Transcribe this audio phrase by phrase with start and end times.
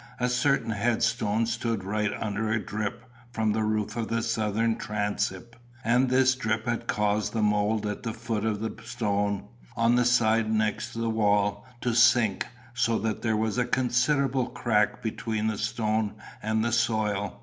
[0.19, 5.57] A certain headstone stood right under a drip from the roof of the southern transept;
[5.83, 9.43] and this drip had caused the mould at the foot of the stone,
[9.77, 15.03] on the side next the wall, to sink, so that there was a considerable crack
[15.03, 17.39] between the stone and the soil.